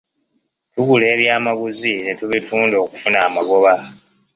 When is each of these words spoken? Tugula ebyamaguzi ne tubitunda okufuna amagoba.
Tugula 0.73 1.05
ebyamaguzi 1.13 1.93
ne 2.03 2.13
tubitunda 2.19 2.75
okufuna 2.83 3.17
amagoba. 3.27 3.73